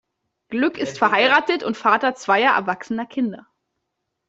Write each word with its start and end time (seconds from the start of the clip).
Glück 0.49 0.79
ist 0.79 0.97
verheiratet 0.97 1.61
und 1.61 1.77
Vater 1.77 2.15
zweier 2.15 2.55
erwachsener 2.55 3.05
Kinder. 3.05 3.45